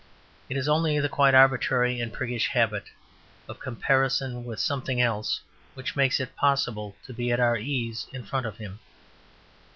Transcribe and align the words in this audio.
It 0.49 0.57
is 0.57 0.67
only 0.67 0.99
the 0.99 1.07
quite 1.07 1.35
arbitrary 1.35 1.99
and 2.01 2.11
priggish 2.11 2.47
habit 2.47 2.85
of 3.47 3.59
comparison 3.59 4.43
with 4.43 4.59
something 4.59 4.99
else 4.99 5.41
which 5.75 5.95
makes 5.95 6.19
it 6.19 6.35
possible 6.35 6.95
to 7.05 7.13
be 7.13 7.31
at 7.31 7.39
our 7.39 7.55
ease 7.55 8.07
in 8.11 8.23
front 8.23 8.47
of 8.47 8.57
him. 8.57 8.79